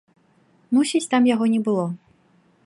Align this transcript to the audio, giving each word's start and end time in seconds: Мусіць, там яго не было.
Мусіць, 0.77 1.03
там 1.11 1.29
яго 1.33 1.45
не 1.53 1.61
было. 1.69 1.85